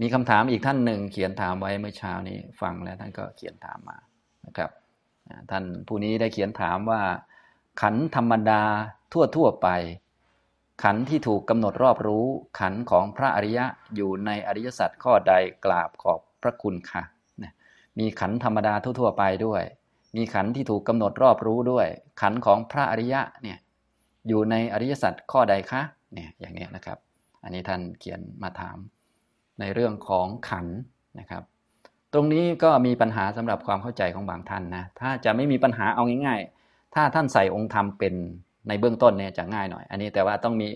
[0.00, 3.98] มีคำถามอีกท่านหนึ่งเขียนถามไว้เมื่อเช้านี้ฟังแล้วท่านก็เขียนถามมา
[4.46, 4.70] นะครับ
[5.50, 7.02] ท่านผู้นี้ได้เขียนถามว่า
[7.82, 8.62] ขันธรรมดา
[9.12, 9.68] ทั่วทั่วไป
[10.84, 12.26] ขันที่ถูกกำหนดรอบรู้
[12.60, 13.64] ขันของพระอริยะ
[13.96, 15.34] อยู่ในอริยสัจข้อใด
[15.64, 17.02] กราบขอบพระคุณค่ะ
[17.98, 19.62] มีขันธรรมดาทั่วๆไปด้วย
[20.16, 21.86] มีขันที่ถูกกำหนดรอบรู้ด้วย
[22.20, 23.58] ขันของพระอริยะเนี่ย
[24.28, 25.82] อยู่ในอริยสัจข้อใดคะ
[26.12, 26.98] เนี่ยอย่างนี้นะครับ
[27.42, 28.78] อันนี้ท่านเขียนมาถาม
[29.60, 30.66] ในเรื่องของขัน
[31.18, 31.42] นะครับ
[32.12, 38.14] ตรงนี้ก็มีปัญหาสำหรับความเข้าใจของบางท่านนะถ้าจะไม่มีปัญหาเอาง่าย ๆ ถ้าท่านใส่องค์ธรรมเป็น
[38.68, 40.68] ในเบื้องต้นเนี่ยจะง่ายหน่อย อันนี้แต่ว่าต้องมี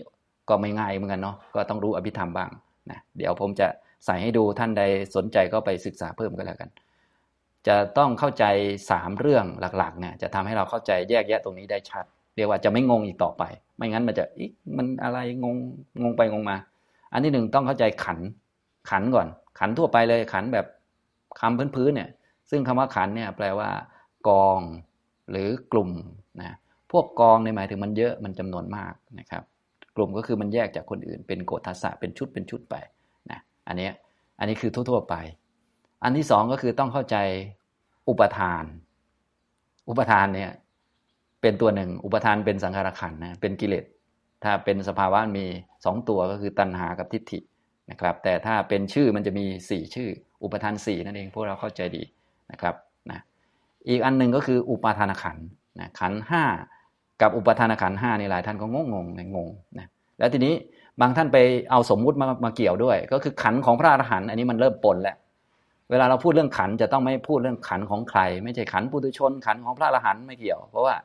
[0.49, 2.49] ก็ไม่ง่ายเหมือนกันเนาะก็ต้องรู้อภิธรรมบ้าง
[2.91, 3.67] นะเดี๋ยวผมจะ
[4.05, 4.83] ใส่ให้ดูท่านใด
[5.15, 6.69] สนใจก็ไปศึกษาเพิ่มก็แล้วกัน
[7.67, 8.45] จะต้องเข้าใจ
[8.89, 9.45] สามเรื่อง
[9.77, 13.43] หลักๆเนี่ยจะทำให้เราเข้าใจแยกแยะตรงนี้ได้ชัด เรียกว่าจะไม่งงอีกต่อไป
[13.77, 15.57] ไม่งั้นมันจะอีกมันอะไรงง
[16.03, 16.57] งงไปงงมา
[17.13, 18.19] อันที่หนึ่งต้องเข้าใจขัน
[18.89, 19.27] ขันก่อน
[19.59, 20.65] ขันทั่วไปเลย ขันแบบ
[21.39, 22.09] คำพื้นๆเนี่ย
[22.49, 23.69] ซึ่งคำว่าขันเนี่ยแปลว่า
[24.27, 24.59] กอง
[25.31, 25.89] หรือกลุ่ม
[26.41, 26.55] นะ
[26.91, 29.43] พวกกองในหมายถึงมันเยอะมันจำนวนมากนะครับ
[29.95, 32.75] กลุ่มก็คือมันแยกจากคนอื่น เป็นโกฏทัศะเป็นชุดเป็นชุดไป
[33.31, 33.89] นะอันนี้
[34.39, 35.15] อันนี้คือทั่วๆไป
[36.03, 37.17] อันที่สองก็คือต้องเข้าใจ
[38.09, 38.63] อุปทาน
[39.89, 40.51] อุปทานเนี่ย
[41.41, 43.85] เป็นตัวหนึ่ง อุปทานเป็นสังขารขันนะเป็นกิเลส
[44.43, 45.45] ถ้าเป็นสภาวะมี
[45.85, 47.39] สองตัวก็คือตัณหากับทิฏฐิ
[47.91, 50.09] นะครับ แต่ถ้าเป็นชื่อมันจะมี 4 ชื่อ
[50.43, 52.03] อุปทาน 4 นั่นเองพวกเราเข้าใจดี
[52.51, 52.75] นะครับ
[53.11, 53.19] นะ
[53.89, 55.37] อีกอันหนึ่งก็คืออุปทานขัน
[55.79, 56.43] นะขันห้า
[57.21, 59.87] กับอุปทานขันห้านี่หลายท่านก็งงงงงงนะ
[60.19, 60.53] แล้วทีนี้
[61.01, 61.37] บางท่านไป
[61.71, 65.15] เอาสมมุติมามาเกี่ยวด้วย ก็คือขันของพระอรหันต์อันนี้มันเริ่มปนแล้ว
[65.89, 70.95] เวลาเราพูดเรื่องขันจะต้องไม่พูดเรื่องขันของใคร ไม่ใช่ขันปุถุชน ขันของพระอรหันต์ไม่เกี่ยว เพราะว่า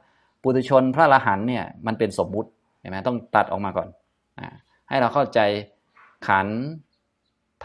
[0.42, 2.48] ปุถุชนพระอรหันต์เนี่ยมันเป็นสมมุติ
[2.80, 3.88] เห็นไหมต้องตัดออกมาก่อน
[4.40, 4.48] นะ
[4.88, 5.40] ให้เราเข้าใจ
[6.28, 6.48] ขัน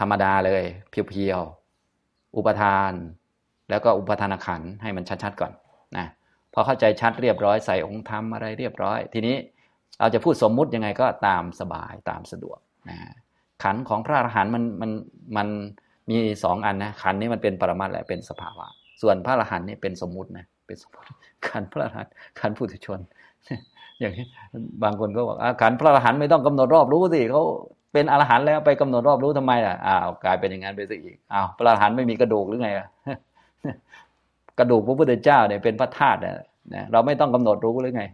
[0.00, 2.92] ธรรมดาเลย เพียวๆ อุปทาน
[3.70, 5.52] แล้วก็อุปทานขันให้มันชัดๆก่อน
[5.96, 6.06] นะ
[6.54, 9.36] พอเข้าใจชัดเรียบร้อยใส่องค์ธรรมอะไรเรียบร้อย ทีนี้
[10.00, 12.58] เราจะพูดสมมุติยังไงก็ตามสบายตามสะดวก
[12.88, 12.96] นะ
[13.62, 14.90] ขันของพระอรหันต์มันมัน
[15.36, 15.48] มัน
[16.10, 18.66] มีสองอันนะขันนี้มันเป็นปรมัตถ์แหละเป็นสภาวะ
[19.02, 21.06] ส่วนพระอรหันต์นี่เป็นสมมุตินะเป็นสมมติ
[21.48, 23.00] ขันพระอรหันต์ขันผู้ถุชน
[24.00, 24.26] อย่างนี้
[24.82, 27.42] บางคนก็บอกขันพระอรหันต์ไม่ต้องกำหนดรอบรู้สิเขา
[27.92, 32.70] เป็นอรหันต์แล้วไปกำหนดรอบรู้ทำไมล่ะอ้าวกลายเป็นอย่างนั้นไปซะอีกอ้าวพระอรหันต์ไม่มีกระดูกหรือไง
[34.58, 36.36] กระดูกพระพุทธเจ้าเนี่ยเป็นพระธาตุเนี่ย
[36.92, 38.04] เราไม่ต้องกำหนดรู้หรือไง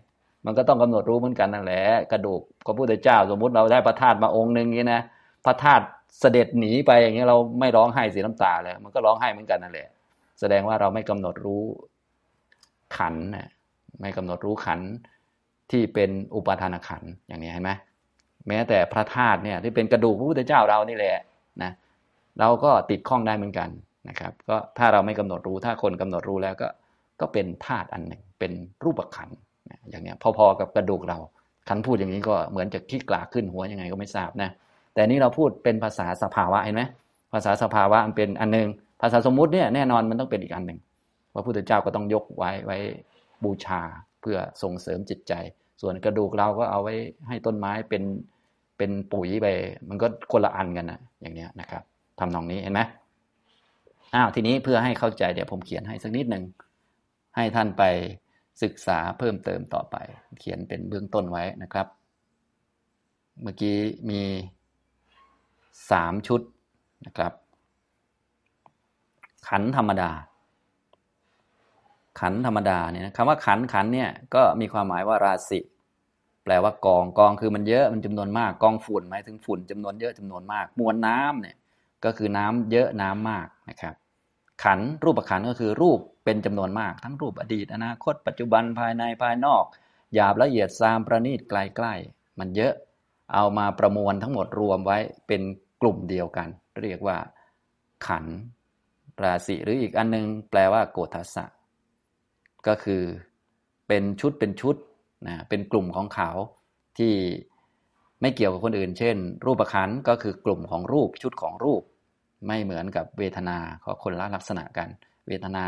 [0.47, 1.83] มันก็ต้องกำหนดรู้เหมือนกันนั่นแหละ
[2.13, 5.01] กระดูกพระพุทธเจ้า สมมุติเราได้พระธาตุมาองค์หนึ่งนี้นะ
[5.47, 5.85] พระธาตุ
[6.21, 9.89] เสด็จหนีไปอย่างเงี้เราไม่ร้องไห้เสียน้ำตาเลยมันก็ร้องไห้เหมือนกันนั่นแหละ
[10.41, 11.63] แสดงว่าเราไม่กำหนดรู้
[12.97, 13.49] ขันนะ
[14.01, 14.81] ไม่กำหนดรู้ขัน
[15.71, 17.71] ที่เป็นอุปาทานขันอย่างนี้เห็นไหม
[18.49, 21.17] แม้แต่พระธาตุเนี่ยที่เป็นกระดูกพระพุทธเจ้าเรานี่แหละ
[21.63, 21.73] นะ
[22.41, 23.69] เราก็ติดข้องได้เหมือนกัน
[24.09, 26.69] นะครับ ก็ถ้าเราไม่กำหนดรู้ถ้าคนกำหนดรู้แล้วก็
[27.21, 28.53] ก็เป็นธาตุอันหนึ่งเป็น
[28.85, 29.29] รูปขัน
[29.71, 31.19] นะอย่างเนี้ยพอๆกับกระดูกเรา
[31.69, 34.51] คันพูดอย่างนี้ก็เหมือนจะขี้กลาขึ้นหัวยังไงก็ไม่ทราบนะ
[34.95, 36.83] แต่นี้เราพูดเป็นภาษาสภาวะเห็นไหม
[37.33, 38.69] ภาษาสภาวะมันเป็นอันหนึ่ง
[39.01, 40.79] ภาษาสมมุติเนี่ยแน่นอนมันต้องเป็นอีกอันหนึ่ง
[41.35, 42.79] พระพุทธเจ้าก็ต้องยกไว้ไว้
[43.45, 43.81] บูชา
[44.21, 45.33] เพื่อส่งเสริมจิตใจ
[45.81, 46.95] ส่วนกระดูกเราก็เอาไว้
[47.29, 48.03] ให้ต้นไม้เป็น
[48.77, 49.47] เป็นปุ๋ยไป
[49.89, 51.83] มันก็คนละอันกันนะอย่างเนี้ยนะครับ
[52.19, 52.81] ทำนองนี้เห็นไหม
[54.15, 56.45] อ้าวทีนี้เพื่อให้เข้าใจเดี๋ยวผมเขียนให้สักนิดหนึ่ง
[57.37, 57.83] ให้ท่านไป
[58.63, 59.97] ศึกษาเพิ่มเติมต่อไป
[60.41, 61.87] เขียนเป็นเบื้องต้นไว้นะครับ
[63.43, 63.77] เมื่อกี้
[64.11, 64.23] มี
[65.91, 66.41] สามชุด
[67.07, 67.33] นะครับ
[69.49, 70.11] ขันธรรมดา
[72.21, 75.61] ขันธรรมดาเนี่ยคำว่าขันขันเนี่ยก็มีความหมายว่าราศี
[76.47, 81.57] แปลว่ากองกองคือมันเยอะมันจำนวนมากกองฝุ่นหมายถึงฝุ่นจำนวนเยอะจำนวนมาก มวลน้ำเนี่ย
[82.05, 83.95] ก็คือน้ำเยอะน้ำมากนะครับ
[84.63, 89.65] ขันรูปขันก็คือรูปเป็นจำนวนมาก ทั้งรูปอดีต อนาคต ปัจจุบันภายในภายนอก
[90.15, 92.75] หยาบละเอียดซามประณีตไกลๆมันเยอะ
[93.35, 95.43] เอามาประมวลทั้งหมดรวมไว้เป็น
[95.83, 96.49] กลุ่มเดียวกัน
[96.83, 97.19] เรียกว่า
[98.07, 98.25] ขัน
[99.23, 101.45] ราศีหรืออีกอันนึง แปลว่าโกฏัสะ
[102.67, 103.03] ก็คือ
[103.89, 104.77] เป็นชุดเป็นชุด
[105.27, 106.31] นะเป็นกลุ่มของเขา
[106.99, 107.15] ที่
[108.23, 111.83] ไม่เกี่ยวกับคนอื่น เช่น รูปขันก็คือกลุ่มของรูปชุดของรูป
[112.47, 114.89] ไม่เหมือนกับเวทนาก็คนละลักษณะกัน
[115.29, 115.67] เวทนา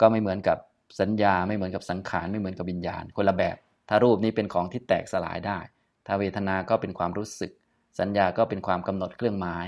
[0.00, 0.58] ก็ไม่เหมือนกับ
[1.00, 3.56] สัญญา ไม่เหมือนกับสังขารไม่เหมือนกับวิญญาณ คนละแบบ
[3.88, 5.58] ถ้ารูปนี้เป็นของที่แตกสลายได้
[6.06, 7.52] ถ้าเวทนาก็เป็นความรู้สึก
[8.00, 9.66] สัญญาก็เป็นความกำหนดเครื่องหมาย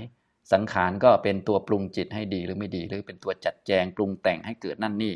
[0.53, 5.15] สังขารก็เป็นตัวปรุงจิตให้ดีหรือไม่ดี หรือเป็นตัวจัดแจงปรุงแต่งให้เกิดนั่นนี่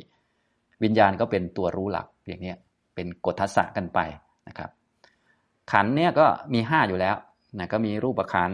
[0.82, 2.54] วิญญาณก็เป็นตัวรู้หลักอย่างนี้
[2.98, 3.98] เป็นกฎทัศะกันไป
[4.48, 4.70] นะครับ
[5.72, 7.16] ขันเนี่ยก็มีห้าอยู่แล้ว
[7.58, 8.52] นะก็มีรูปขัน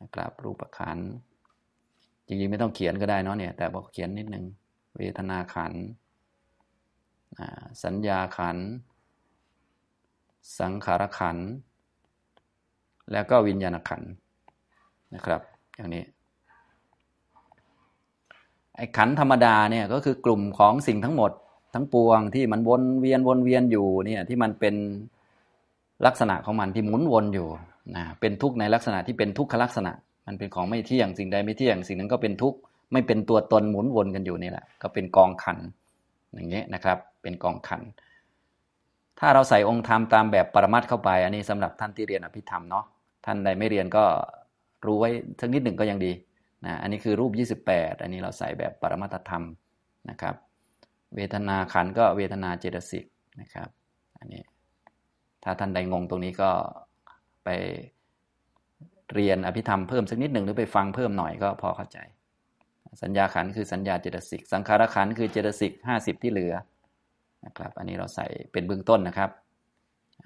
[0.00, 0.98] นะครับ รูปขัน
[2.26, 4.44] จริงๆไม่ต้องเขียนก็ได้เนาะเนี่ยแต่บอกเขียนนิดนึง
[4.96, 5.72] เวทนาขัน
[7.84, 8.56] สัญญาขัน
[10.58, 11.36] สังขารขัน
[13.12, 14.02] แล้วก็วิญญาณขัน
[15.14, 15.40] นะครับ
[15.76, 16.04] อย่างนี้
[18.76, 21.32] ไอ้ขันธรรมดาเนี่ยก็คือกลุ่มของสิ่งทั้งหมด
[21.74, 24.74] ทั้งปวงที่มันวนเวียนวนเวียนอยู่เนี่ยที่มันเป็น
[26.06, 27.48] ลักษณะของมันที่หมุนวนอยู่
[27.96, 29.92] นะเป็นทุกข์ในลักษณะที่เป็นทุกขลักษณะ
[30.26, 32.58] มันเป็นของไม่เที่ยงสิ่งใดไม่เที่ยง สิ่งนั้นก็เป็นทุกข์
[32.92, 35.58] ไม่เป็นตัวตนหมุนวนกันอยู่นี่แหละ ก็เป็นกองขัน
[36.34, 37.82] อย่างเงี้ยนะครับ เป็นกองขัน
[39.18, 42.84] ถ้าเราใส่องค์ธรรมตามแบบปรมัตเข้าไป อันนี้สำหรับท่านที่เรียนอภิธรรมเนาะ
[43.26, 44.04] ท่านใดไม่เรียนก็
[44.86, 45.10] รู้ไว้
[45.40, 46.12] สักนิดหนึ่งก็ยังดี
[46.64, 47.32] นะอันนี้คือรูป
[47.64, 49.44] 28 อันนี้เราใส่แบบปรมัตธรรม
[50.10, 50.34] นะครับ
[51.16, 53.04] เวทนาขันก็เวทนาเจตสิก
[53.40, 53.68] นะครับ
[54.18, 54.42] อันนี้
[55.44, 56.50] ถ้าท่านใดงงตรงนี้ก็
[57.44, 57.48] ไป
[59.14, 61.98] เรียนอภิธรรมเพิ่มสักนิดหนึ่งหรือไปฟังเพิ่มหน่อยก็พอเข้าใจ
[63.02, 66.54] สัญญาขันคือสัญญาเจตสิก สังขารขันคือเจตสิกห้าสิบที่เหลือ
[67.46, 69.30] นะครับ อันนี้เราใส่เป็นเบื้องต้นนะครับ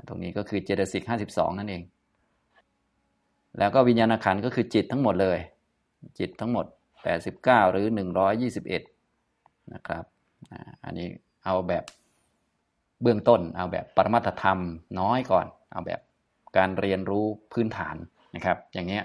[0.08, 1.82] ตรงนี้ก็คือเจตสิกห้าสิบสองนั่นเอง
[3.58, 5.38] แล้วก็วิญญาณขันก็คือจิตทั้งหมดเลย
[6.18, 6.66] จิตทั้งหมด
[7.20, 7.86] 89หรือ
[8.60, 10.04] 121นะครับ
[10.84, 11.08] อันนี้
[11.44, 11.84] เอาแบบ
[13.02, 14.58] เบื้องต้น เอาแบบปรมัตธรรม
[15.00, 16.00] น้อยก่อน เอาแบบ
[16.56, 17.96] การเรียนรู้พื้นฐาน
[18.34, 19.02] นะครับ อย่างเนี้ย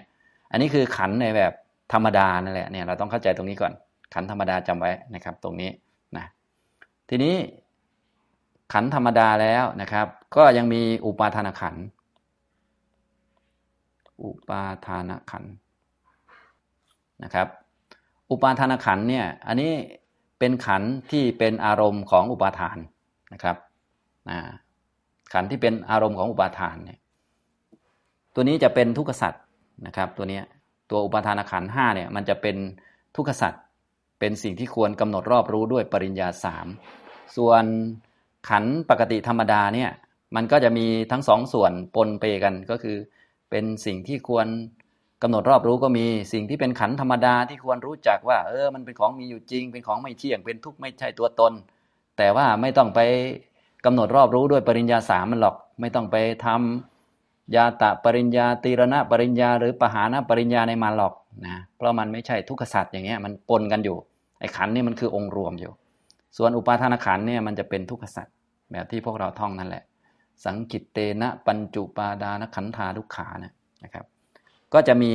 [0.52, 1.54] อันนี้คือขันในแบบ
[1.94, 3.74] ธรรมดานั่นแหละเนี่ยเราต้องเข้าใจตรงนี้ก่อน
[4.14, 5.70] ขันธรรมดาจำไว้นะครับ ตรงนี้
[6.18, 6.26] นะ
[7.10, 7.36] ทีนี้
[8.74, 11.76] ขันธรรมดาแล้วนะครับ ก็ยังมีอุปาทานขัน
[14.24, 15.44] อุปาทานขัน
[17.24, 17.48] นะครับ
[18.32, 19.72] อุปาทานขันเนี่ย อันนี้
[20.42, 22.78] เป็นขันที่เป็นอารมณ์ของอุปาทาน
[23.34, 23.58] นะครับ
[25.34, 27.00] ขันที่เป็นอารมณ์ของอุปาทานเนี่ย
[28.34, 29.44] ตัวนี้จะเป็นทุกขสัตว์
[29.86, 30.42] นะครับ ตัวนี้
[30.90, 32.56] ตัวอุปาทานขันห้าเนี่ยมันจะเป็น
[33.16, 33.62] ทุกขสัตว์
[34.20, 36.68] เป็นสิ่งที่ควรกำหนดรอบรู้ด้วยปริญญาสาม
[37.38, 37.64] ส่วน
[38.50, 39.90] ขันปกติธรรมดาเนี่ย
[40.36, 42.98] มันก็จะมีทั้งสองส่วนปนเปกันก็คือ
[43.50, 44.48] เป็นสิ่งที่ควร
[45.24, 51.54] กำหนดรอบรู้ก็มีสิ่งที่เป็นขันธรรมดาที่ควรรู้จักว่า เออ มันเป็นของมีอยู่จริง เป็นของไม่เที่ยง เป็นทุกข์ไม่ใช่ตัวตน
[52.18, 53.00] แต่ว่าไม่ต้องไป
[53.86, 56.16] กำหนดรอบรู้ด้วยปริญญาสามมันหรอก ไม่ต้องไป
[56.46, 61.14] ทำยาตะปริญญาตีรณะปริญญา หรือปหานะปริญญาในมันหรอก
[61.46, 63.98] นะเพราะมันไม่ใช่ทุกขสัตว์อย่างเงี้ยมันปนกันอยู่
[64.40, 65.72] ไอ้ขันนี่มันคือองค์รวมอยู่
[66.38, 68.34] ส่วนอุปาทานขันเนี่ยมันจะเป็นทุกขสัตว์
[68.72, 69.84] แบบที่พวกเราท่องนั่นแหละ
[70.46, 73.54] สังกิตเตนะปัญจุปาดานขันธาทุกขานะ
[73.84, 74.06] นะครับ
[74.74, 75.12] ก็จะมี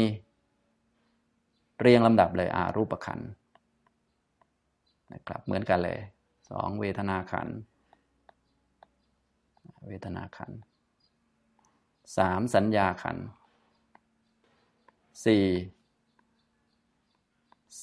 [1.80, 3.20] เรียงลำดับเลยอารูปขัน
[5.12, 5.98] นะครับเหมือนกันเลย
[6.50, 7.48] สองเวทนาขัน
[9.86, 10.50] เวทนาขัน
[12.16, 13.16] สามสัญญาขัน
[15.24, 15.44] สี่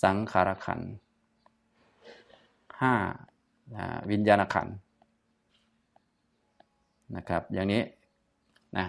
[0.04, 0.80] สังขารขัน
[2.82, 2.94] ห้า
[4.12, 4.68] วิญญาณขัน
[7.16, 7.82] นะครับ อย่างนี้
[8.78, 8.88] นะ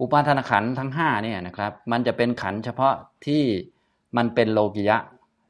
[0.00, 2.94] อุปาทานขันทั้งห้าเนี่ยนะครับ มันจะเป็นขันเฉพาะ
[3.26, 3.42] ที่
[4.16, 4.96] มันเป็นโลกิยะ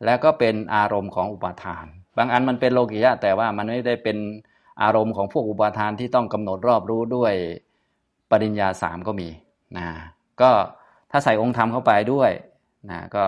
[0.05, 1.87] แล้วก็เป็นอารมณ์ของอุปาทาน
[2.17, 4.17] บางอันมันเป็นโลกิยะ แต่ว่ามันไม่ได้เป็น
[4.83, 7.35] อารมณ์ของพวกอุปาทานที่ต้องกำหนดรอบรู้ด้วย
[8.31, 9.29] ปริญญาสามก็มี
[9.79, 9.89] นะ
[10.41, 10.51] ก็
[11.11, 12.31] ถ้าใส่องค์ธรรมเข้าไปด้วย
[12.91, 13.25] นะก็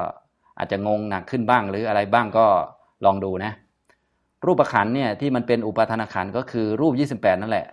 [0.59, 2.47] อาจจะงงหนักขึ้นบ้างหรืออะไรบ้างก็
[3.05, 3.53] ลองดูนะ
[4.47, 7.67] รูปขันเนี่ยที่มันเป็นอุปาทานขันก็คือรูป 28 นั่นแหละ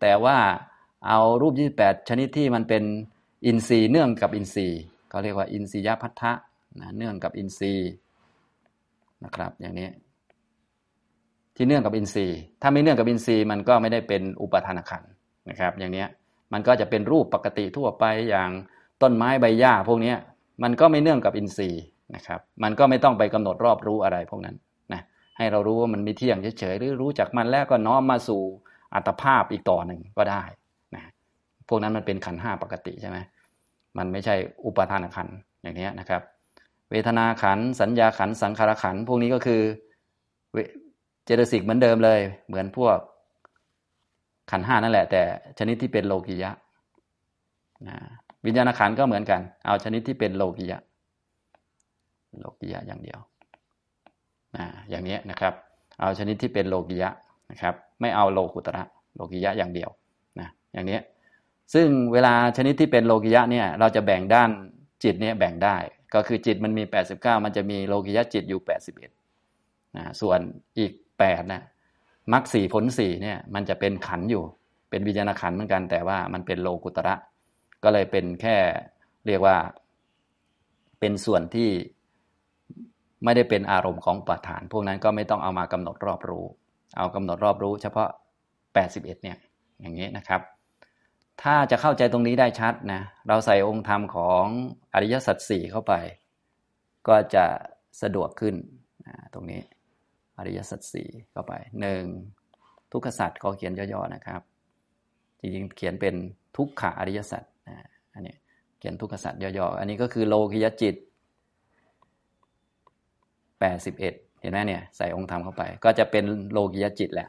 [0.00, 0.36] แต่ว่า
[1.06, 2.82] เอารูป 28 ชนิดที่มันเป็น
[3.46, 4.80] อินทรีย์เนื่องกับอินทรีย์
[5.10, 6.32] เขาเรียกว่าอินทรียพัทธะ
[6.80, 7.90] นะเนื่องกับอินทรีย์
[9.24, 9.88] นะครับ อย่างนี้
[11.56, 15.02] ที่เนื่องกับอินทรีย์ ถ้าไม่เนื่องกับอินทรีย์มันก็ไม่ได้เป็นอุปทานขัน
[15.48, 16.04] นะครับ อย่างนี้
[16.52, 18.50] มันก็จะเป็นรูปปกติทั่วไปอย่าง
[19.02, 20.14] ต้นไม้ใบหญ้าพวกนี้
[20.62, 21.82] มันก็ไม่เนื่องกับอินทรีย์
[22.14, 24.56] นะครับ มันก็ไม่ต้องไปกำหนดรอบรู้อะไรพวกนั้น
[24.92, 25.02] นะ
[25.36, 28.42] ให้เรารู้ว่ามันไม่เที่ยงเฉยๆหรือรู้จักมันแล้วก็น้อมมาสู่
[28.94, 30.42] อัตภาพอีกต่อหนึ่งก็ได้
[31.68, 33.18] พวกนั้นมันเป็นขันห้าปกติใช่ไหม
[33.98, 34.34] มันไม่ใช่
[34.66, 35.28] อุปทานขัน
[35.62, 36.22] อย่างนี้นะครับ
[36.90, 39.60] เวทนาขันสัญญาขันสังขารขันพวกนี้ก็คือ
[41.24, 42.96] เจตสิกเหมือนเดิมเลย เหมือนพวก
[44.50, 45.22] ขันห้านั่นแหละ แต่
[45.58, 46.50] ชนิดที่เป็นโลกิยะ
[47.88, 47.96] นะ
[48.44, 50.78] วิญญาณขันก็เหมือนกัน เอาชนิดที่เป็นโลกิยะ
[52.40, 53.18] โลกิยะอย่างเดียว
[54.56, 55.54] นะอย่างนี้นะครับ
[56.00, 57.10] เอาชนิดที่เป็นโลกิยะ
[57.50, 58.82] นะครับ ไม่เอาโลกุตระ
[59.14, 59.90] โลกิยะอย่างเดียว
[60.40, 60.98] นะอย่างนี้
[61.74, 64.50] ซึ่งเวลาชนิดที่เป็นโลกิยะเนี่ยเราจะแบ่งด้าน
[65.04, 65.76] จิตเนี่ยแบ่งได้
[66.14, 66.82] ก็คือจิตมันมี
[67.14, 68.60] 89 มันจะมีโลกิยะจิตอยู่
[69.28, 70.40] 81นะส่วน
[70.78, 71.62] อีก8นะ
[72.32, 74.42] มรรคสี่ผลสี่เนี่ยมันจะเป็นขันอยู่
[74.90, 77.14] เป็นวิญญาณขันเหมือนกัน แต่ว่ามันเป็นโลกุตระ
[77.82, 78.56] ก็เลยเป็นแค่
[79.26, 79.56] เรียกว่า
[81.00, 81.70] เป็นส่วนที่
[83.24, 86.44] ไม่ได้เป็นอารมณ์ของอุปาทาน พวกนั้นก็ไม่ต้องเอามากำหนดรอบรู้
[86.96, 88.08] เอากำหนดรอบรู้ เฉพาะ
[88.62, 89.36] 81เนี่ย
[89.80, 90.40] อย่างนี้นะครับ
[91.42, 94.44] ถ้าจะเข้าใจตรงนี้ได้ชัดนะ เราใส่องค์ธรรมของ
[94.94, 95.94] อริยสัจสี่เข้าไป
[97.08, 97.44] ก็จะ
[98.02, 98.54] สะดวกขึ้น
[99.06, 99.60] นะตรงนี้
[100.38, 102.04] อริยสัจสี่เข้าไปหนึ่ง
[102.92, 104.40] ทุกขสัจก็เขียนย่อๆนะครับ
[105.40, 106.14] จริงๆเขียนเป็น
[106.56, 107.76] ทุกขะอริยสัจนะ
[108.14, 108.34] อันนี้
[108.78, 110.94] เขียนทุกขสัจย่อๆอันนี้ก็คือโลกิยจิต
[113.62, 117.28] 81เห็นไหมเนี่ยใส่องค์ธรรมเข้าไป ก็จะเป็นโลกิยจิตแหละ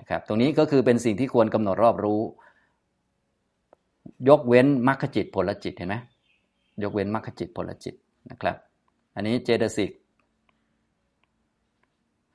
[0.00, 2.20] นะครับ ตรงนี้ก็คือเป็นสิ่งที่ควรกำหนดรอบรู้
[4.28, 5.96] ยกเว้นมรรคจิตผลจิตเห็นไหม
[6.82, 7.94] ยกเว้นมรรคจิตผลจิต
[8.30, 8.56] นะครับ
[9.14, 9.90] อันนี้เจตสิก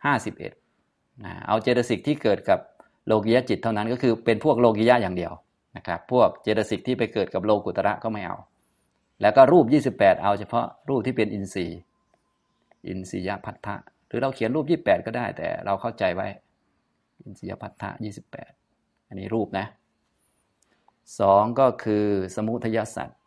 [0.05, 0.53] ห้าสิบเอ็ด
[1.47, 2.59] เอาเจตสิกที่เกิดกับ
[3.07, 5.33] โลกิยจิตเท่านั้นก็คือเป็นพวกโลกิยะอย่างเดียว
[5.77, 8.37] นะครับพวกเจตสิกที่ไปเกิดกับโลกุตระก็ไม่เอา
[9.21, 11.79] แล้วก็รูป 28 เอาเฉพาะรูปที่เป็นอินทรีย์
[12.87, 13.75] อินทรียพัทธะ
[14.07, 16.27] หรือเราเขียนรูป 28 ก็ได้แต่เราเข้าใจไว้
[17.23, 17.89] อินทรียพัทธะ
[18.49, 19.65] 28 อันนี้รูปนะ
[21.19, 23.19] สองก็คือสมุทยสัตว์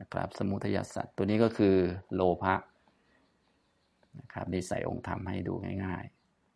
[0.00, 1.74] นะครับสมุทยสัตว์ตัวนี้ก็คือ
[2.14, 2.54] โลภะ
[4.20, 5.54] นะครับนี่ใส่องค์ธรรมให้ดู
[5.84, 6.04] ง่าย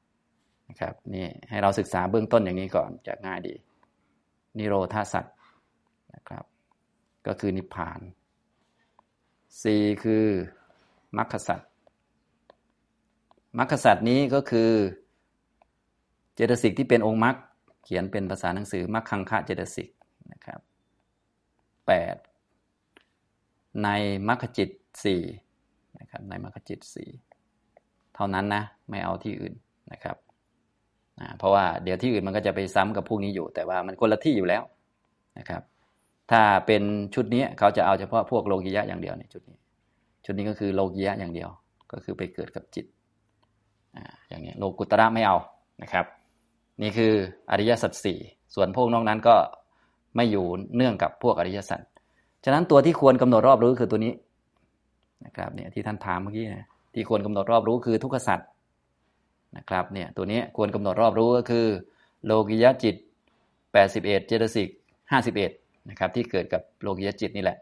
[0.08, 3.54] ๆนะครับนี่ให้เราศึกษาเบื้องต้นอย่างนี้ก่อนจะง่ายดี
[4.58, 5.34] นิโรธาสัตว์
[6.14, 6.44] นะครับ
[7.26, 8.00] ก็คือนิพพาน
[9.62, 10.26] สี่คือ
[11.18, 11.68] มรรคสัตว์
[13.58, 14.70] มรรคสัตว์นี้ก็คือ
[16.34, 17.36] เจตสิกที่เป็นองค์มรรค
[17.92, 19.88] ขียนเป็นภาษาหนังสือมรรคังคะเจตสิก
[20.32, 20.60] นะครับ
[21.86, 22.16] แปด
[23.82, 23.88] ใน
[24.28, 24.70] มรรคจิต
[25.04, 25.22] สี่
[25.98, 27.10] นะครับในมรรคจิตสี่
[28.14, 29.54] เท่านั้นนะไม่เอาที่อื่น
[29.92, 30.16] นะครับ
[31.38, 34.62] เพราะว่าเดี๋ยวที่อื่นมันก็จะไปซ้ำกับพวกนี้อยู่ แต่ว่ามันคนละที่อยู่แล้ว
[35.38, 35.62] นะครับ
[36.30, 36.82] ถ้าเป็น
[37.14, 39.58] ชุดนี้เขาจะเอาเฉพาะพวกโลกิยะอย่างเดียวในชุดนี้
[40.24, 41.48] ชุดนี้ก็คือโลกิยะอย่างเดียว
[41.92, 42.86] ก็คือไปเกิดกับจิต
[44.28, 45.36] อย่างนี้โลกุตระไม่เอา
[45.82, 46.06] นะครับ
[46.82, 47.12] นี่คือ
[47.50, 48.18] อริยสัจสี่
[48.54, 49.36] ส่วนพวกนอกนั้นก็
[50.16, 50.44] ไม่อยู่
[50.76, 51.80] เนื่องกับพวกอริยสัจ
[52.44, 54.12] ฉะนั้นตัวที่ควรกำหนดรอบรู้คือตัวนี้
[55.24, 58.40] นะครับเนี่ยที่ท่านถามเมื่อกี้นะที่ควรกำหนดรอบรู้คือทุกขสัจ
[59.56, 61.66] นะครับเนี่ยตัวนี้ควรกำหนดรอบรู้ก็คือ
[62.24, 62.96] โลกิยจิต
[63.60, 64.68] 81 เจตสิก
[65.28, 67.58] 51นะครับที่เกิดกับโลกิยจิตนี่แหละ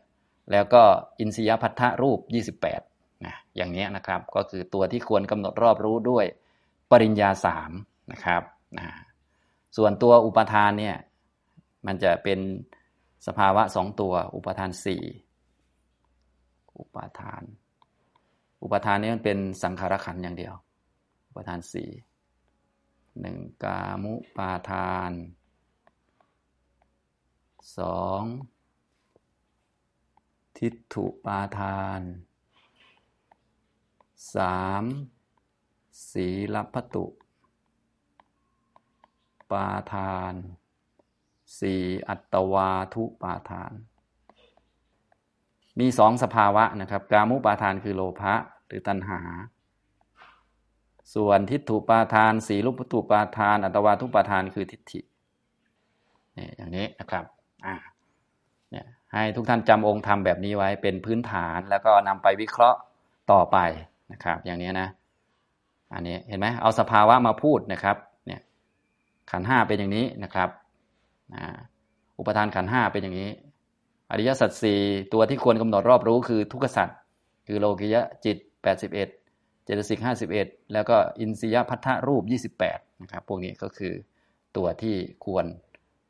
[0.52, 0.82] แล้วก็
[1.18, 2.18] อินทรียพัทธรูป
[2.68, 6.24] 28นะอย่างนี้นะครับก็คือตัวที่ควรกำหนดรอบรู้ด้วย
[6.90, 7.70] ปริญญาสาม
[8.12, 8.42] นะครับ
[8.78, 8.86] นะ
[9.76, 10.96] ส่วนตัวอุปทานเนี่ย
[11.86, 12.40] มันจะเป็น
[13.26, 15.02] สภาวะสองตัว อุปทานสี่
[16.78, 17.42] อุปทาน
[18.62, 20.54] อุปทานนี้มันเป็นสังขารขันอย่างเดียว
[21.28, 21.90] อุปทานสี่
[23.20, 25.12] หนึ่งกามุปาทาน
[27.78, 28.22] สอง
[30.58, 32.00] ทิฏฐุปาทาน
[34.34, 34.84] สาม
[36.10, 37.06] สีลพัตุ
[39.52, 40.32] ปาทาน
[41.60, 43.72] สี่อัตวาทุปาทาน
[45.78, 48.34] มีสองสภาวะนะครับ กามุปาทานคือโลภะ
[48.66, 49.20] หรือตัณหา
[51.14, 55.00] ส่วนทิฏฐุปาทาน สีลุปตุปาทาน อัตวาทุปาทานคือทิฏฐิ
[56.36, 57.24] นี่อย่างนี้นะครับ
[57.66, 57.74] อ่า
[58.70, 62.78] เนี่ยให้ทุกท่านจำองค์ธรรมแบบนี้ไว้เป็นพื้นฐานแล้วก็นำไปวิเคราะห์
[63.32, 63.58] ต่อไป
[64.12, 64.88] นะครับ อย่างนี้นะ
[65.94, 67.96] อันนี้เห็นไหมเอาสภาวะมาพูดนะครับ
[69.30, 70.48] ขันห้าเป็นอย่างนี้นะครับ
[72.18, 73.30] อุปทานขันห้าเป็นอย่างนี้
[74.10, 74.80] อริยสัจสี่
[75.12, 76.88] ตัวที่ควรกำหนดรอบรู้คือทุกขสัจ
[77.46, 78.36] คือโลกิยะจิต
[78.84, 78.90] 81
[79.64, 80.00] เจตสิก
[80.36, 82.22] 51 แล้วก็อินทรียพัทธรูป
[82.62, 83.92] 28นะครับพวกนี้ก็คือ
[84.56, 84.94] ตัวที่
[85.24, 85.44] ควร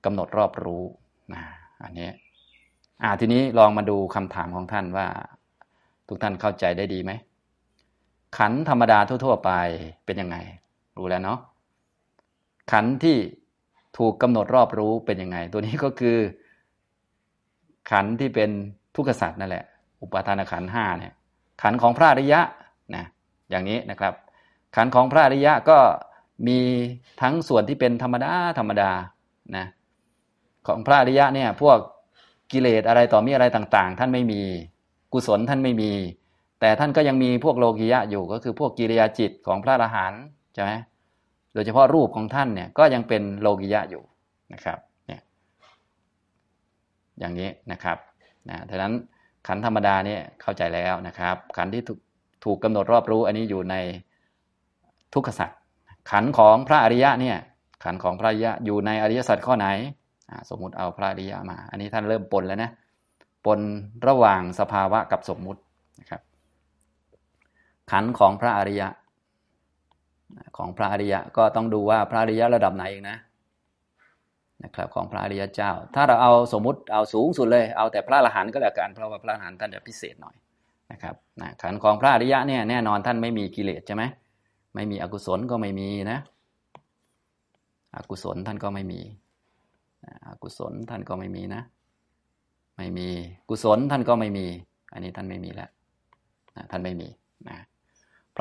[0.04, 0.84] กำหนดรอบรู้
[1.32, 1.42] นะ
[1.82, 2.10] อันนี้
[3.02, 5.06] อ่าทีนี้ลองมาดูคำถามของท่านว่า
[6.08, 7.12] ทุกท่านเข้าใจได้ดีไหม
[8.36, 9.50] ขันธรรมดาทั่ว ๆ ไป
[10.04, 10.36] เป็นยังไง
[10.96, 11.38] รู้แล้วเนาะ
[12.72, 13.16] ขันที่
[13.98, 16.18] ถูกกำหนดรอบรู้เป็นยังไง ตัวนี้ก็คือ
[17.90, 18.50] ขันที่เป็น
[18.94, 19.64] ทุกขสัตว์นั่นแหละ
[20.02, 21.12] อุปาทานขันห้าเนี่ย
[21.62, 22.40] ขันของพระอริยะ
[22.94, 23.04] นะ
[23.50, 24.14] อย่างนี้นะครับ
[24.76, 25.78] ขันของพระอริยะก็
[26.48, 26.58] มี
[27.22, 28.90] ทั้งส่วนที่เป็นธรรมดาธรรมดา
[29.56, 29.66] นะ
[30.66, 31.78] ของพระอริยะเนี่ยพวก
[32.52, 34.42] กิเลสอะไรต่อมีอะไรต่างๆ ท่านไม่มี
[35.12, 35.92] กุศลท่านไม่มี
[36.60, 40.22] แต่ท่านก็ยังมีพวกโลกิยะอยู่ก็คือพวกกิริยาจิตของพระอรหันต์
[40.54, 40.72] ใช่ไหม
[41.58, 44.02] ดยเฉพาะรูปของท่านเนี่ยก็ยังเป็นโลกิยะอยู่
[44.52, 45.20] นะครับเนี่ย
[47.18, 47.98] อย่างนี้นะครับ
[48.48, 48.92] นะดังนั้น
[49.46, 51.82] ขันธรรมดาเนี่ยเข้าใจแล้วนะครับ ขันที่
[52.44, 53.76] ถูกกำหนดรอบรู้อันนี้อยู่ใน
[55.14, 55.50] ทุกขสัจ
[56.10, 57.36] ขันของพระอริยะเนี่ย
[57.84, 59.66] ขันของพระอริยะอยู่ในอริยสัจข้อไหน
[60.50, 62.70] สมมุติเอาพระอริยะมา อันนี้ท่านเริ่มปนแล้วนะ
[63.46, 63.60] ปน
[64.08, 65.60] ระหว่างสภาวะกับสมมุติ
[66.00, 66.20] นะครับ
[67.90, 68.88] ขันของพระอริยะ
[70.56, 73.18] ของพระอริยะก็ต้องดูว่าพระอริยะระดับไหนเองนะ
[74.62, 80.36] นะครับของพระอริยเจ้า ถ้าเราเอาสมมุติเอาสูงสุดเลย เอาแต่พระอรหันต์ก็แล้วกันเพราะว่าพระอรหันต์ท่านจะพิเศษหน่อย
[80.92, 84.02] นะครับนะขันของพระอริยะเนี่ยแน่นอนท่านไม่มีกิเลสใช่ไหม
[84.74, 86.18] ไม่มีอกุศลก็ไม่มีนะ
[87.96, 89.00] อกุศลท่านก็ไม่มี
[90.26, 91.62] อกุศลท่านก็ไม่มีนะ
[92.76, 93.08] ไม่มี
[93.48, 94.46] กุศลท่านก็ไม่มี
[94.92, 95.70] อันนี้ท่านไม่มีแล้ว
[96.70, 97.08] ท่านไม่มี
[97.48, 97.58] นะ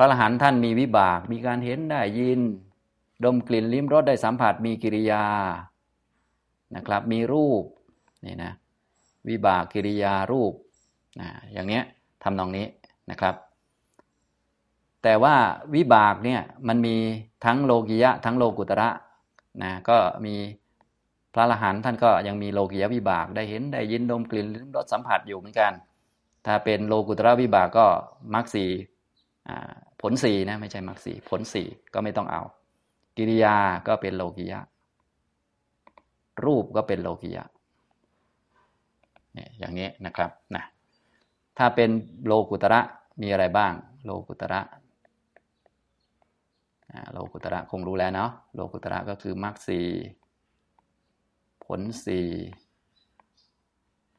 [0.00, 2.40] ระอรหันต์ท่านมีวิบาก มีการเห็นได้ยิน
[3.24, 5.24] ดมกลิ่นลิ้มรสได้สัมผัสมีกิริยา
[6.74, 7.64] นะครับ มีรูป
[8.24, 8.52] นี่นะ
[9.28, 10.52] วิบากกิริยารูป
[11.20, 11.82] นะอย่างเนี้ย
[12.22, 12.66] ทำนองนี้
[13.10, 13.34] นะครับ
[15.02, 15.34] แต่ว่า
[15.74, 16.96] วิบากเนี่ยมันมี
[17.44, 18.88] ทั้งโลกิยะ ทั้งโลกุตระ
[19.62, 20.34] นะก็มี
[21.34, 25.72] พระอรหันต์ท่านก็ยังมีโลกิยะวิบากได้เห็นได้ยินดมกลิ่นลิ้มรสสัมผัสอยู่เหมือนกัน
[26.46, 27.86] ถ้าเป็นโลกุตระวิบากก็
[28.34, 28.66] มรรคสี
[30.00, 32.42] ผลสี่นะไม่ใช่มรรคสีผลสี่ก็ไม่ต้องเอา
[33.16, 34.60] กิริยาก็เป็นโลกิยะ
[36.44, 37.44] รูปก็เป็นโลกิยะ
[39.34, 40.64] เนี่ยอย่างนี้นะครับนะ
[41.58, 41.90] ถ้าเป็น
[42.26, 42.80] โลกุตระ
[43.22, 43.72] มีอะไรบ้าง
[44.04, 44.60] โลกุตระ
[47.12, 49.80] โลกุตระคงรู้แล้วเนาะโลกุตระก็คือมรรคสี
[51.64, 52.28] ผลสี่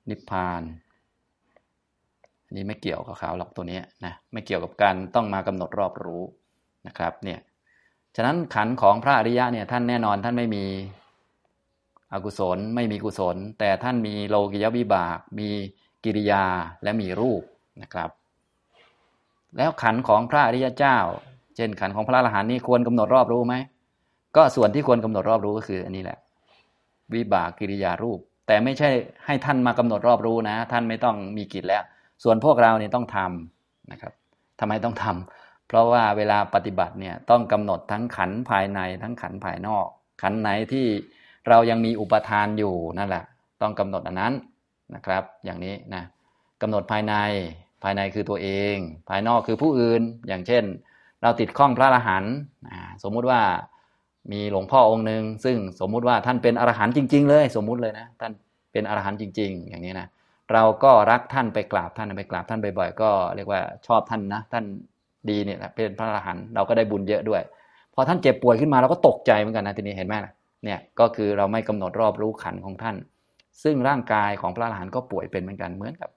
[0.09, 0.61] นิพพาน
[2.49, 6.23] อันนี้ไม่เกี่ยวกับเขาหรอกตัวนี้นะไม่เกี่ยวกับการต้องมากำหนดรอบรู้
[6.87, 7.39] นะครับเนี่ย
[8.15, 10.65] ฉะนั้นขันของพระอริยะเนี่ยท่านแน่นอนท่านไม่มี
[12.13, 15.49] อกุศลไม่มีกุศล แต่ท่านมีโลกิยวิบาก มี
[16.03, 16.43] กิริยา
[16.83, 17.43] และมีรูป
[17.81, 18.09] นะครับ
[19.57, 20.97] แล้วขันของพระอริยเจ้า
[21.55, 23.55] เช่นขันของพระอรหันต์นี่ควรกำหนดรอบรู้ไหม
[24.35, 26.17] ก็ส่วนที่ควรกำหนดรอบรู้ก็คืออันนี้แหละ
[27.13, 28.89] วิบากกิริยารูป แต่ไม่ใช่
[29.25, 31.83] ให้ท่านมากำหนดรอบรู้นะ ท่านไม่ต้องมีกิจแล้ว
[32.23, 34.13] ส่วนพวกเราเนี่ยต้องทำนะครับ
[34.59, 39.87] ทำไมต้องทำเพราะว่าเวลาปฏิบัติเนี่ยต้องกำหนดทั้งขันภายในทั้งขันภายนอก
[40.21, 40.85] ขันไหนที่
[41.49, 43.23] เรายังมีอุปทานอยู่นั่นแหละ
[43.61, 44.33] ต้องกำหนดอันนั้น
[44.95, 46.03] นะครับ อย่างนี้นะ
[46.61, 47.15] กำหนดภายใน
[47.83, 48.75] ภายในคือตัวเอง
[49.09, 50.63] ภายนอกคือผู้อื่น อย่างเช่น
[51.21, 52.33] เราติดข้องพระอรหันต์
[53.03, 53.41] สมมุติว่า
[54.31, 58.31] มีหลวงพ่อองค์หนึ่งซึ่งสมมุติว่าท่านเป็นอรหันต์จริง ๆ เลย สมมุติเลยนะท่าน
[58.71, 60.07] เป็นอรหันต์จริง ๆ อย่างนี้นะ
[60.53, 64.65] เราก็รักท่านไปกราบท่านไปกราบท่านบ่อยๆก็เรียกว่าชอบท่านนะท่าน
[65.29, 67.41] ดีเนี่ยเป็นพระอรหันต์เราก็ได้บุญเยอะด้วย
[67.93, 70.15] พอท่านเจ็บป่วยขึ้นมาเราก็ตกใจเหมือนกันนะทีนี้เห็นไหม
[70.63, 72.95] เนี่ยก็คือเราไม่กำหนดรอบรู้ขันของท่าน
[73.63, 76.09] ซึ่งร่างกายของพระอรหันต์ก็ป่วยเป็นเหมือนกันเหมือนกับ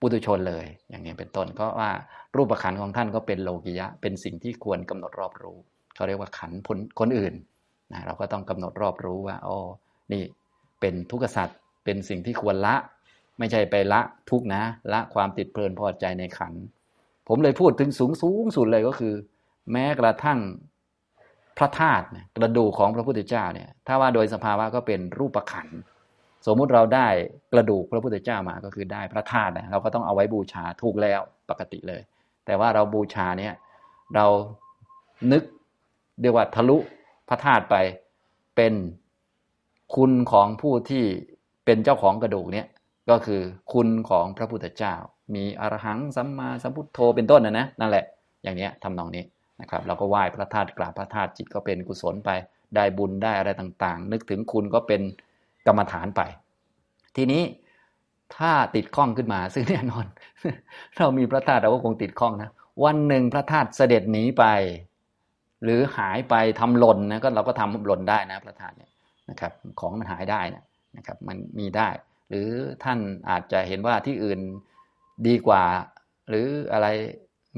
[0.00, 1.90] ปุถุชนเลย อย่างนี้เป็นต้นก็ว่า
[2.36, 5.56] รูปขันของท่านก็เป็นโลกิยะ เป็นสิ่งที่ควรกำหนดรอบรู้
[5.94, 7.34] เขาเรียกว่าขันผลคนอื่น
[7.92, 9.56] นะเราก็ต้องกำหนดรอบรู้ว่าอ๋อ
[10.12, 10.22] นี่
[10.80, 12.74] เป็นทุกข์สัตว์เป็นสิ่งที่ควรละ
[13.38, 16.54] ไม่ใช่ไปละทุกนะ ละความติดเพลินพอใจในขัน
[17.28, 19.14] ผมเลยพูดถึงสูงสูงสุดเลยก็คือ
[19.72, 20.38] แม้กระทั่ง
[21.58, 22.04] พระธาตุ
[22.36, 25.68] กระดูกของพระพุทธเจ้าเนี่ยถ้าว่าโดยสภาวะก็เป็นรูปขัน
[26.46, 27.08] สมมุติเราได้
[27.52, 31.20] กระดูกพระพุทธเจ้ามาก็คือได้พระธาตุนะเราก็ต้องเอาไว้บูชาถูกแล้ว
[31.50, 32.02] ปกติเลย
[32.46, 33.54] แต่ว่าเราบูชาเนี่ย
[34.14, 34.26] เรา
[35.32, 35.42] นึก
[36.20, 36.76] เรียกว่าทะลุ
[37.28, 37.76] พระธาตุไป
[38.56, 38.74] เป็น
[39.94, 41.04] คุณของผู้ที่
[41.64, 42.66] เป็นเจ้าของกระดูกเนี่ย
[43.10, 43.42] ก็คือ
[43.72, 44.94] คุณของพระพุทธเจ้า
[45.34, 48.04] มีอรหังสัมมาสัมพุทโธเป็นต้นนะนะนั่นแหละ
[48.42, 49.24] อย่างนี้ทำนองนี้
[49.60, 52.30] นะครับเราก็ไหว้พระธาตุกราบพระธาตุจิตก็เป็นกุศลไป
[52.74, 55.02] ได้บุญได้อะไรต่างๆ นึกถึงคุณก็เป็น
[55.66, 56.22] กรรมฐานไป
[57.16, 57.42] ทีนี้
[58.36, 60.06] ถ้าติดข้องขึ้นมาซึ่งแน่นอน
[60.98, 62.50] เรามีพระธาตุเราก็คงติดข้องนะ
[62.84, 64.44] วันหนึ่งพระธาตุเสด็จหนีไป
[65.64, 68.90] หรือหายไปทำหล่นนะก็เราก็ทำหล่นได้นะพระธาตุเนี่ย
[69.30, 70.64] นะครับ ของมันหายได้นะ
[70.96, 71.88] นะครับ มันมีได้
[72.28, 72.48] หรือ
[72.84, 72.98] ท่าน
[73.30, 74.40] อาจจะเห็นว่าที่อื่น
[75.26, 75.64] ดีกว่า
[76.28, 76.86] หรืออะไร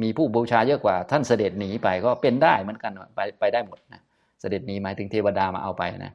[0.02, 4.02] มีผู้บูชาเยอะกว่า ท่านเสด็จหนีไปก็เป็นได้เหมือนกันไปไปได้หมดนะ
[4.40, 6.12] เสด็จหนีหมายถึงเทวดามาเอาไปนะ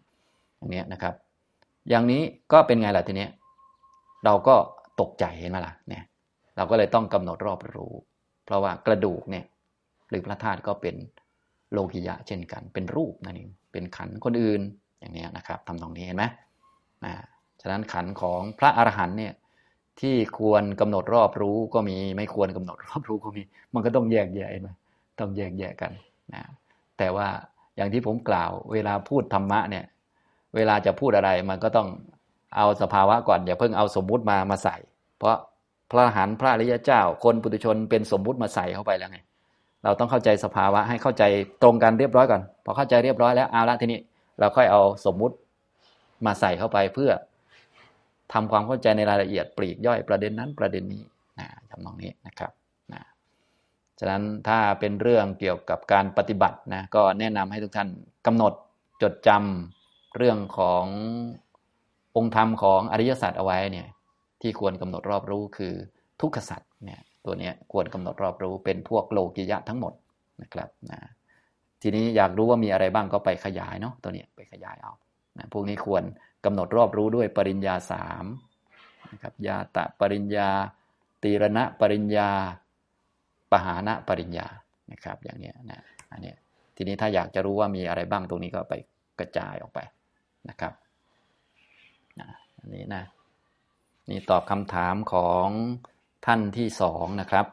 [0.57, 1.13] อย่างนี้นะครับ
[1.89, 3.27] อย่างนี้ก็เป็นไงล่ะทีนี้
[4.25, 4.55] เราก็
[5.01, 6.03] ตกใจเห็นไหมล่ะเนี่ย
[6.55, 7.93] เราก็เลยต้องกำหนดรอบรู้
[8.45, 9.45] เพราะว่ากระดูกเนี่ย
[10.09, 10.95] หรือพระธาตุก็เป็น
[11.71, 14.61] โลกิยะเช่นกัน เป็นรูปนั่นเองเป็นขันคนอื่น
[14.99, 16.25] อย่างนี้นะครับทำตรงนี้เห็นไหม
[17.63, 19.33] ฉะนั้นขันของพระอรหันต์เนี่ย
[20.01, 23.41] ที่ควรกำหนดรอบรู้ก็มี ไม่ควรกำหนดรอบรู้ก็มี
[23.73, 24.69] มันก็ต้องแยกแยะไหม
[25.19, 25.91] ต้องแยกแยะกัน
[26.33, 26.43] นะ
[26.97, 27.27] แต่ว่า
[27.75, 29.85] อย่างที่ผมกล่าว เวลาพูดธรรมะเนี่ย
[30.55, 31.87] เวลาจะพูดอะไรมันก็ต้อง
[32.57, 34.75] เอาสภาวะก่อนอย่าเพิ่งเอาสมมุติมามาใส่
[35.17, 35.35] เพราะ
[35.91, 39.19] พระอรหันต์พระอริยเจ้า คนปุถุชนเป็นสมมุติมาใส่เข้าไปแล้วไง
[39.83, 41.23] เราต้องเข้าใจสภาวะให้เข้าใจ
[41.61, 43.99] ตรงกันเรียบร้อยก่อนพอเข้าใจเรียบร้อยแล้วเอาละทีนี้
[44.39, 45.35] เราค่อยเอาสมมุติ
[46.25, 47.11] มาใส่เข้าไปเพื่อ
[48.33, 51.03] ทำความเข้าใจในรายละเอียดปลีกย่อยประเด็นนั้นประเด็นนี้
[51.39, 52.51] นะทำนองนี้นะครับ
[52.93, 53.01] นะ
[53.99, 57.89] ฉะนั้นถ้าเป็นเรื่องเกี่ยวกับการปฏิบัตินะก็แนะนำให้ทุกท่าน
[58.25, 58.53] กำหนด
[59.01, 60.85] จดจำเรื่องของ
[62.17, 63.87] องค์ธรรมของอริยสัจเอาไว้เนี่ย
[64.41, 65.73] ที่ควรกำหนดรอบรู้คือ
[66.21, 69.93] ทุกขสัจเนี่ยตัวนี้ควรกำหนดรอบรู้เป็นพวกโลกิยะทั้งหมด
[70.41, 70.99] นะครับนะ
[71.81, 74.93] ทีนี้อยากรู้ว่ามีอะไรบ้างก็ไปขยายเนาะตัวนี้ไปขยายเอา
[75.37, 76.03] นะพวกนี้ควร
[76.45, 78.25] กำหนดรอบรู้ด้วยปริญญาสาม
[79.11, 80.49] นะครับยาตะปริญญา
[81.23, 82.29] ตีรณะปริญญา
[83.51, 84.47] ปหานะปริญญา
[84.91, 86.33] นะครับ อย่างนี้นะอันนี้
[86.75, 88.73] ทีนี้ถ้าอยากจะรู้ว่ามีอะไรบ้างตรงนี้ก็ไป
[89.19, 89.79] กระจายออกไป
[90.49, 90.73] นะครับ
[92.59, 93.03] อันนี้นะ
[94.09, 95.47] นี่ตอบคำถามของ
[96.25, 97.45] ท่านที่สองนะครับ